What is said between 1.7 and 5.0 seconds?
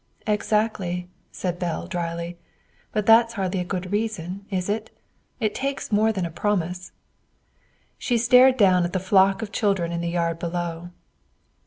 dryly. "But that's hardly a good reason, is it?